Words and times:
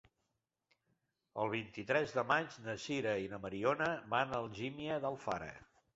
El 1.43 1.51
vint-i-tres 1.51 2.15
de 2.17 2.23
maig 2.31 2.57
na 2.69 2.77
Sira 2.85 3.13
i 3.27 3.29
na 3.35 3.41
Mariona 3.47 3.91
van 4.15 4.35
a 4.35 4.41
Algímia 4.47 4.97
d'Alfara. 5.05 5.53